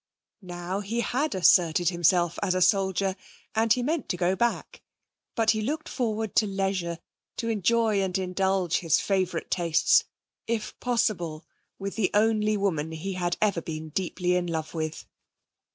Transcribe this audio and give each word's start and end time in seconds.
Now 0.41 0.79
he 0.79 1.01
had 1.01 1.35
asserted 1.35 1.89
himself 1.89 2.39
as 2.41 2.55
a 2.55 2.61
soldier, 2.63 3.15
and 3.53 3.71
he 3.71 3.83
meant 3.83 4.09
to 4.09 4.17
go 4.17 4.35
back. 4.35 4.81
But 5.35 5.51
he 5.51 5.61
looked 5.61 5.87
forward 5.87 6.35
to 6.37 6.47
leisure 6.47 6.97
to 7.37 7.49
enjoy 7.49 8.01
and 8.01 8.17
indulge 8.17 8.77
his 8.79 8.99
favourite 8.99 9.51
tastes, 9.51 10.05
if 10.47 10.73
possible, 10.79 11.45
with 11.77 11.97
the 11.97 12.09
only 12.15 12.57
woman 12.57 12.91
he 12.93 13.13
had 13.13 13.37
ever 13.43 13.61
been 13.61 13.89
deeply 13.89 14.35
in 14.35 14.47
love 14.47 14.73
with. 14.73 15.05